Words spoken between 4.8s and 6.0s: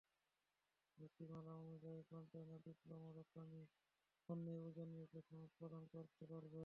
মেপে সনদ প্রদান